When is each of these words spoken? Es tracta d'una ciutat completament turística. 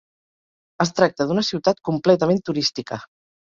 Es 0.85 0.91
tracta 0.99 1.27
d'una 1.31 1.43
ciutat 1.49 1.83
completament 1.91 2.41
turística. 2.49 3.01